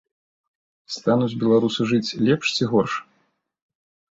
Стануць 0.95 1.37
беларусы 1.45 1.81
жыць 1.91 2.15
лепш 2.29 2.47
ці 2.57 2.63
горш? 2.73 2.93